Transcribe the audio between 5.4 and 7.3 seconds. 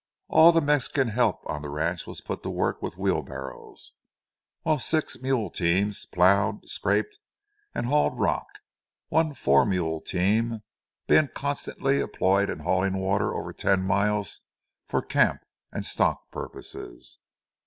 teams ploughed, scraped,